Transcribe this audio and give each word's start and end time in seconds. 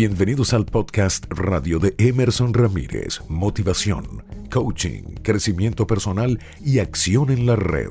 Bienvenidos 0.00 0.54
al 0.54 0.64
podcast 0.64 1.26
radio 1.28 1.78
de 1.78 1.94
Emerson 1.98 2.54
Ramírez, 2.54 3.20
motivación, 3.28 4.24
coaching, 4.50 5.02
crecimiento 5.22 5.86
personal 5.86 6.40
y 6.64 6.78
acción 6.78 7.30
en 7.30 7.44
la 7.44 7.54
red. 7.54 7.90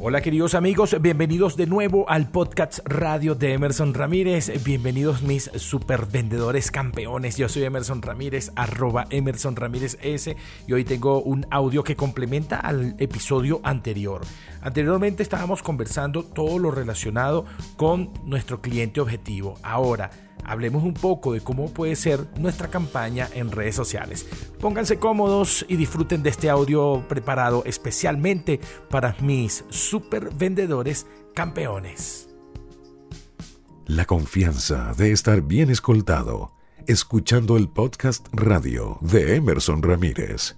Hola 0.00 0.22
queridos 0.22 0.54
amigos, 0.54 0.96
bienvenidos 1.02 1.56
de 1.56 1.66
nuevo 1.66 2.08
al 2.08 2.30
podcast 2.30 2.80
radio 2.86 3.34
de 3.34 3.52
Emerson 3.52 3.92
Ramírez. 3.92 4.64
Bienvenidos 4.64 5.22
mis 5.22 5.50
super 5.54 6.06
vendedores 6.06 6.70
campeones. 6.70 7.36
Yo 7.36 7.48
soy 7.50 7.64
Emerson 7.64 8.00
Ramírez, 8.00 8.50
arroba 8.56 9.04
Emerson 9.10 9.54
Ramírez 9.54 9.98
S. 10.00 10.34
Y 10.66 10.72
hoy 10.72 10.84
tengo 10.84 11.22
un 11.22 11.46
audio 11.50 11.84
que 11.84 11.94
complementa 11.94 12.56
al 12.56 12.96
episodio 12.98 13.60
anterior. 13.62 14.22
Anteriormente 14.62 15.22
estábamos 15.22 15.62
conversando 15.62 16.24
todo 16.24 16.58
lo 16.58 16.70
relacionado 16.70 17.44
con 17.76 18.12
nuestro 18.24 18.62
cliente 18.62 19.00
objetivo. 19.00 19.54
Ahora, 19.62 20.10
hablemos 20.44 20.82
un 20.82 20.94
poco 20.94 21.32
de 21.32 21.40
cómo 21.40 21.72
puede 21.72 21.96
ser 21.96 22.26
nuestra 22.38 22.68
campaña 22.68 23.28
en 23.34 23.50
redes 23.50 23.74
sociales. 23.74 24.26
Pónganse 24.60 24.98
cómodos 24.98 25.64
y 25.68 25.76
disfruten 25.76 26.22
de 26.22 26.30
este 26.30 26.50
audio 26.50 27.04
preparado 27.08 27.62
especialmente 27.66 28.60
para 28.90 29.16
mis 29.20 29.64
super 29.70 30.34
vendedores 30.34 31.06
campeones. 31.34 32.28
La 33.86 34.04
confianza 34.04 34.94
de 34.96 35.12
estar 35.12 35.42
bien 35.42 35.70
escoltado, 35.70 36.52
escuchando 36.86 37.56
el 37.56 37.68
podcast 37.68 38.26
radio 38.32 38.98
de 39.00 39.36
Emerson 39.36 39.82
Ramírez. 39.82 40.56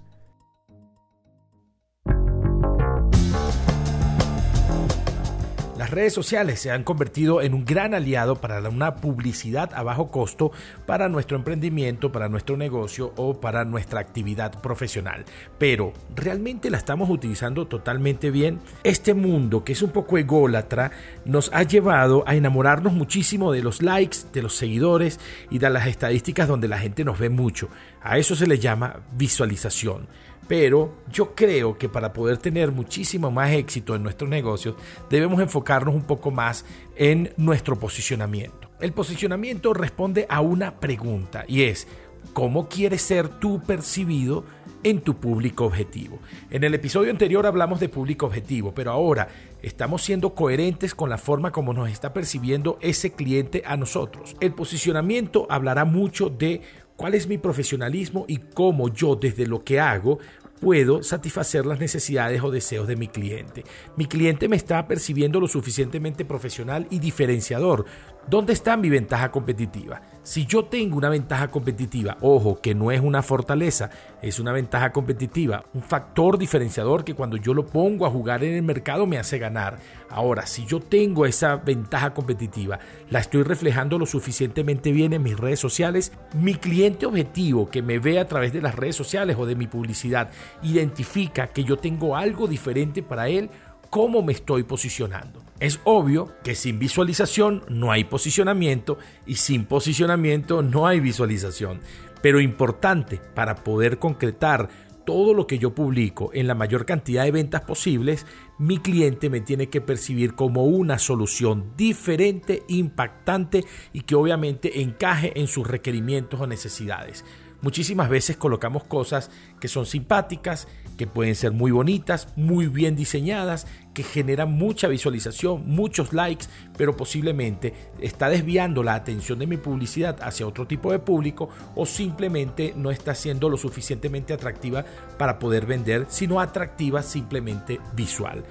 Las 5.77 5.91
redes 5.91 6.13
sociales 6.13 6.61
se 6.61 6.71
han 6.71 6.85
convertido 6.85 7.41
en 7.41 7.53
un 7.53 7.65
gran 7.65 7.93
aliado 7.93 8.37
para 8.37 8.69
una 8.69 8.95
publicidad 8.95 9.73
a 9.73 9.83
bajo 9.83 10.09
costo 10.09 10.53
para 10.85 11.09
nuestro 11.09 11.35
emprendimiento, 11.35 12.13
para 12.13 12.29
nuestro 12.29 12.55
negocio 12.55 13.11
o 13.17 13.41
para 13.41 13.65
nuestra 13.65 13.99
actividad 13.99 14.61
profesional. 14.61 15.25
Pero, 15.57 15.91
¿realmente 16.15 16.69
la 16.69 16.77
estamos 16.77 17.09
utilizando 17.09 17.67
totalmente 17.67 18.31
bien? 18.31 18.61
Este 18.85 19.13
mundo, 19.13 19.65
que 19.65 19.73
es 19.73 19.81
un 19.81 19.89
poco 19.89 20.17
ególatra, 20.17 20.91
nos 21.25 21.51
ha 21.53 21.63
llevado 21.63 22.23
a 22.25 22.35
enamorarnos 22.35 22.93
muchísimo 22.93 23.51
de 23.51 23.61
los 23.61 23.81
likes, 23.81 24.19
de 24.31 24.43
los 24.43 24.55
seguidores 24.55 25.19
y 25.49 25.59
de 25.59 25.69
las 25.69 25.87
estadísticas 25.87 26.47
donde 26.47 26.69
la 26.69 26.79
gente 26.79 27.03
nos 27.03 27.19
ve 27.19 27.27
mucho. 27.27 27.67
A 28.01 28.17
eso 28.17 28.33
se 28.33 28.47
le 28.47 28.59
llama 28.59 29.01
visualización. 29.17 30.07
Pero 30.47 30.93
yo 31.11 31.33
creo 31.33 31.77
que 31.77 31.89
para 31.89 32.13
poder 32.13 32.37
tener 32.37 32.71
muchísimo 32.71 33.31
más 33.31 33.51
éxito 33.51 33.95
en 33.95 34.03
nuestros 34.03 34.29
negocios, 34.29 34.75
debemos 35.09 35.41
enfocarnos 35.41 35.95
un 35.95 36.03
poco 36.03 36.31
más 36.31 36.65
en 36.95 37.33
nuestro 37.37 37.77
posicionamiento. 37.77 38.69
El 38.79 38.93
posicionamiento 38.93 39.73
responde 39.73 40.27
a 40.29 40.41
una 40.41 40.79
pregunta 40.79 41.45
y 41.47 41.63
es, 41.63 41.87
¿cómo 42.33 42.67
quieres 42.67 43.01
ser 43.01 43.27
tú 43.29 43.61
percibido 43.65 44.43
en 44.83 45.01
tu 45.01 45.15
público 45.15 45.65
objetivo? 45.65 46.19
En 46.51 46.63
el 46.63 46.73
episodio 46.73 47.09
anterior 47.09 47.45
hablamos 47.45 47.79
de 47.79 47.89
público 47.89 48.25
objetivo, 48.25 48.73
pero 48.75 48.91
ahora 48.91 49.29
estamos 49.61 50.03
siendo 50.03 50.35
coherentes 50.35 50.93
con 50.93 51.09
la 51.09 51.17
forma 51.17 51.51
como 51.51 51.73
nos 51.73 51.89
está 51.89 52.13
percibiendo 52.13 52.77
ese 52.81 53.13
cliente 53.13 53.63
a 53.65 53.77
nosotros. 53.77 54.35
El 54.41 54.53
posicionamiento 54.53 55.47
hablará 55.49 55.85
mucho 55.85 56.29
de 56.29 56.61
cuál 56.95 57.13
es 57.13 57.27
mi 57.27 57.37
profesionalismo 57.37 58.25
y 58.27 58.37
cómo 58.37 58.89
yo 58.89 59.15
desde 59.15 59.47
lo 59.47 59.63
que 59.63 59.79
hago 59.79 60.19
puedo 60.59 61.03
satisfacer 61.03 61.65
las 61.65 61.79
necesidades 61.79 62.41
o 62.41 62.49
deseos 62.49 62.87
de 62.87 62.95
mi 62.95 63.07
cliente. 63.07 63.63
Mi 63.97 64.05
cliente 64.05 64.47
me 64.47 64.55
está 64.55 64.87
percibiendo 64.87 65.39
lo 65.39 65.47
suficientemente 65.47 66.25
profesional 66.25 66.87
y 66.89 66.99
diferenciador. 66.99 67.85
¿Dónde 68.27 68.53
está 68.53 68.77
mi 68.77 68.89
ventaja 68.89 69.31
competitiva? 69.31 70.01
Si 70.25 70.47
yo 70.47 70.65
tengo 70.65 70.97
una 70.97 71.09
ventaja 71.09 71.49
competitiva, 71.49 72.17
ojo, 72.19 72.59
que 72.59 72.73
no 72.73 72.91
es 72.91 72.99
una 72.99 73.21
fortaleza, 73.21 73.91
es 74.23 74.39
una 74.39 74.53
ventaja 74.53 74.91
competitiva, 74.91 75.65
un 75.75 75.83
factor 75.83 76.39
diferenciador 76.39 77.03
que 77.03 77.13
cuando 77.13 77.37
yo 77.37 77.53
lo 77.53 77.67
pongo 77.67 78.07
a 78.07 78.09
jugar 78.09 78.43
en 78.43 78.55
el 78.55 78.63
mercado 78.63 79.05
me 79.05 79.19
hace 79.19 79.37
ganar. 79.37 79.77
Ahora, 80.09 80.47
si 80.47 80.65
yo 80.65 80.79
tengo 80.79 81.27
esa 81.27 81.57
ventaja 81.57 82.15
competitiva, 82.15 82.79
la 83.11 83.19
estoy 83.19 83.43
reflejando 83.43 83.99
lo 83.99 84.07
suficientemente 84.07 84.91
bien 84.91 85.13
en 85.13 85.21
mis 85.21 85.37
redes 85.37 85.59
sociales, 85.59 86.11
mi 86.33 86.55
cliente 86.55 87.05
objetivo 87.05 87.69
que 87.69 87.83
me 87.83 87.99
ve 87.99 88.19
a 88.19 88.27
través 88.27 88.51
de 88.51 88.63
las 88.63 88.73
redes 88.73 88.95
sociales 88.95 89.37
o 89.37 89.45
de 89.45 89.55
mi 89.55 89.67
publicidad 89.67 90.31
identifica 90.63 91.49
que 91.49 91.63
yo 91.63 91.77
tengo 91.77 92.15
algo 92.15 92.47
diferente 92.47 93.03
para 93.03 93.29
él, 93.29 93.51
cómo 93.95 94.21
me 94.21 94.33
estoy 94.33 94.63
posicionando. 94.63 95.41
Es 95.61 95.79
obvio 95.85 96.33
que 96.43 96.53
sin 96.53 96.79
visualización 96.79 97.63
no 97.69 97.93
hay 97.93 98.03
posicionamiento 98.03 98.97
y 99.25 99.35
sin 99.35 99.63
posicionamiento 99.63 100.61
no 100.61 100.85
hay 100.85 100.99
visualización. 100.99 101.79
Pero 102.21 102.41
importante 102.41 103.21
para 103.33 103.55
poder 103.55 103.97
concretar 103.97 104.67
todo 105.05 105.33
lo 105.33 105.47
que 105.47 105.59
yo 105.59 105.73
publico 105.73 106.31
en 106.33 106.45
la 106.45 106.55
mayor 106.55 106.85
cantidad 106.85 107.23
de 107.23 107.31
ventas 107.31 107.61
posibles, 107.61 108.25
mi 108.57 108.79
cliente 108.79 109.29
me 109.29 109.39
tiene 109.39 109.69
que 109.69 109.79
percibir 109.79 110.35
como 110.35 110.65
una 110.65 110.99
solución 110.99 111.71
diferente, 111.77 112.63
impactante 112.67 113.63
y 113.93 114.01
que 114.01 114.15
obviamente 114.15 114.81
encaje 114.81 115.39
en 115.39 115.47
sus 115.47 115.65
requerimientos 115.65 116.41
o 116.41 116.47
necesidades. 116.47 117.23
Muchísimas 117.65 118.09
veces 118.09 118.37
colocamos 118.37 118.83
cosas 118.83 119.31
que 119.59 119.67
son 119.67 119.87
simpáticas, 119.87 120.67
que 120.99 121.07
pueden 121.07 121.33
ser 121.33 121.51
muy 121.51 121.71
bonitas, 121.71 122.27
muy 122.35 122.67
bien 122.67 122.95
diseñadas, 122.95 123.65
que 123.95 124.03
generan 124.03 124.51
mucha 124.51 124.87
visualización, 124.87 125.63
muchos 125.65 126.13
likes, 126.13 126.45
pero 126.77 126.95
posiblemente 126.95 127.73
está 127.99 128.29
desviando 128.29 128.83
la 128.83 128.93
atención 128.93 129.39
de 129.39 129.47
mi 129.47 129.57
publicidad 129.57 130.15
hacia 130.21 130.45
otro 130.45 130.67
tipo 130.67 130.91
de 130.91 130.99
público 130.99 131.49
o 131.73 131.87
simplemente 131.87 132.71
no 132.77 132.91
está 132.91 133.15
siendo 133.15 133.49
lo 133.49 133.57
suficientemente 133.57 134.31
atractiva 134.31 134.85
para 135.17 135.39
poder 135.39 135.65
vender, 135.65 136.05
sino 136.07 136.39
atractiva 136.39 137.01
simplemente 137.01 137.79
visual. 137.95 138.43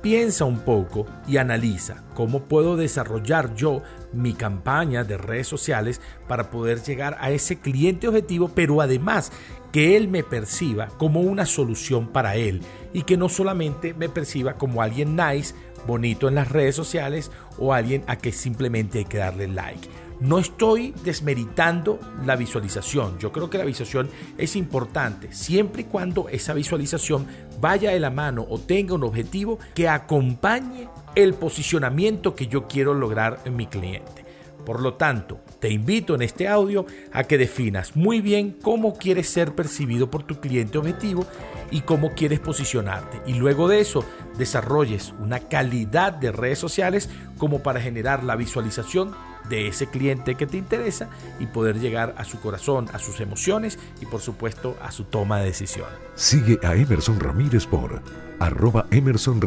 Piensa 0.00 0.46
un 0.46 0.60
poco 0.60 1.06
y 1.26 1.36
analiza 1.36 2.04
cómo 2.14 2.44
puedo 2.44 2.76
desarrollar 2.76 3.54
yo 3.54 3.82
mi 4.14 4.34
campaña 4.34 5.04
de 5.04 5.16
redes 5.16 5.48
sociales 5.48 6.00
para 6.28 6.50
poder 6.50 6.82
llegar 6.82 7.16
a 7.20 7.30
ese 7.30 7.58
cliente 7.58 8.08
objetivo, 8.08 8.50
pero 8.54 8.80
además 8.80 9.32
que 9.72 9.96
él 9.96 10.08
me 10.08 10.22
perciba 10.22 10.88
como 10.98 11.20
una 11.20 11.46
solución 11.46 12.08
para 12.08 12.36
él 12.36 12.60
y 12.92 13.02
que 13.02 13.16
no 13.16 13.28
solamente 13.28 13.92
me 13.92 14.08
perciba 14.08 14.54
como 14.54 14.82
alguien 14.82 15.16
nice, 15.16 15.54
bonito 15.86 16.28
en 16.28 16.36
las 16.36 16.50
redes 16.50 16.76
sociales 16.76 17.30
o 17.58 17.72
alguien 17.72 18.04
a 18.06 18.16
que 18.16 18.32
simplemente 18.32 18.98
hay 18.98 19.04
que 19.04 19.18
darle 19.18 19.48
like. 19.48 19.88
No 20.20 20.38
estoy 20.38 20.94
desmeritando 21.04 21.98
la 22.24 22.36
visualización. 22.36 23.18
Yo 23.18 23.32
creo 23.32 23.50
que 23.50 23.58
la 23.58 23.64
visualización 23.64 24.08
es 24.38 24.54
importante 24.54 25.32
siempre 25.32 25.82
y 25.82 25.86
cuando 25.86 26.28
esa 26.28 26.54
visualización 26.54 27.26
vaya 27.64 27.92
de 27.92 27.98
la 27.98 28.10
mano 28.10 28.44
o 28.50 28.58
tenga 28.58 28.94
un 28.94 29.04
objetivo 29.04 29.58
que 29.74 29.88
acompañe 29.88 30.86
el 31.14 31.32
posicionamiento 31.32 32.34
que 32.34 32.46
yo 32.46 32.68
quiero 32.68 32.92
lograr 32.92 33.40
en 33.46 33.56
mi 33.56 33.66
cliente. 33.66 34.23
Por 34.64 34.80
lo 34.80 34.94
tanto, 34.94 35.40
te 35.60 35.70
invito 35.70 36.14
en 36.14 36.22
este 36.22 36.48
audio 36.48 36.86
a 37.12 37.24
que 37.24 37.38
definas 37.38 37.96
muy 37.96 38.20
bien 38.20 38.56
cómo 38.62 38.94
quieres 38.94 39.28
ser 39.28 39.54
percibido 39.54 40.10
por 40.10 40.22
tu 40.22 40.40
cliente 40.40 40.78
objetivo 40.78 41.26
y 41.70 41.82
cómo 41.82 42.14
quieres 42.14 42.40
posicionarte. 42.40 43.20
Y 43.26 43.34
luego 43.34 43.68
de 43.68 43.80
eso, 43.80 44.04
desarrolles 44.38 45.14
una 45.18 45.40
calidad 45.40 46.12
de 46.12 46.32
redes 46.32 46.58
sociales 46.58 47.10
como 47.38 47.62
para 47.62 47.80
generar 47.80 48.24
la 48.24 48.36
visualización 48.36 49.12
de 49.48 49.68
ese 49.68 49.86
cliente 49.86 50.34
que 50.36 50.46
te 50.46 50.56
interesa 50.56 51.10
y 51.38 51.44
poder 51.46 51.78
llegar 51.78 52.14
a 52.16 52.24
su 52.24 52.40
corazón, 52.40 52.88
a 52.92 52.98
sus 52.98 53.20
emociones 53.20 53.78
y 54.00 54.06
por 54.06 54.20
supuesto 54.20 54.76
a 54.82 54.90
su 54.90 55.04
toma 55.04 55.38
de 55.40 55.46
decisión. 55.46 55.86
Sigue 56.14 56.58
a 56.62 56.74
Emerson 56.74 57.20
Ramírez 57.20 57.66
por 57.66 58.02
arroba 58.40 58.86
Emerson 58.90 59.40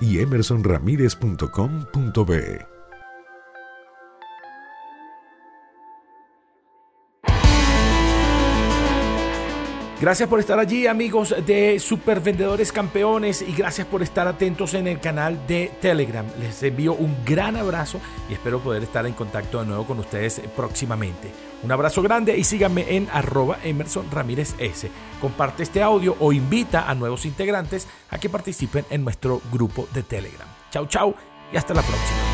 y 0.00 0.18
emersonramírez.com.be. 0.18 2.71
Gracias 10.02 10.28
por 10.28 10.40
estar 10.40 10.58
allí, 10.58 10.88
amigos 10.88 11.32
de 11.46 11.78
Super 11.78 12.18
Vendedores 12.18 12.72
Campeones, 12.72 13.40
y 13.40 13.52
gracias 13.52 13.86
por 13.86 14.02
estar 14.02 14.26
atentos 14.26 14.74
en 14.74 14.88
el 14.88 14.98
canal 14.98 15.46
de 15.46 15.70
Telegram. 15.80 16.26
Les 16.40 16.60
envío 16.64 16.94
un 16.94 17.24
gran 17.24 17.56
abrazo 17.56 18.00
y 18.28 18.32
espero 18.32 18.58
poder 18.58 18.82
estar 18.82 19.06
en 19.06 19.12
contacto 19.12 19.60
de 19.60 19.66
nuevo 19.66 19.86
con 19.86 20.00
ustedes 20.00 20.42
próximamente. 20.56 21.30
Un 21.62 21.70
abrazo 21.70 22.02
grande 22.02 22.36
y 22.36 22.42
síganme 22.42 22.96
en 22.96 23.06
arroba 23.12 23.58
Emerson 23.62 24.10
Ramírez 24.10 24.56
S. 24.58 24.90
Comparte 25.20 25.62
este 25.62 25.84
audio 25.84 26.16
o 26.18 26.32
invita 26.32 26.90
a 26.90 26.96
nuevos 26.96 27.24
integrantes 27.24 27.86
a 28.10 28.18
que 28.18 28.28
participen 28.28 28.84
en 28.90 29.04
nuestro 29.04 29.40
grupo 29.52 29.86
de 29.94 30.02
Telegram. 30.02 30.48
Chau, 30.72 30.86
chau 30.86 31.14
y 31.52 31.56
hasta 31.56 31.74
la 31.74 31.82
próxima. 31.82 32.31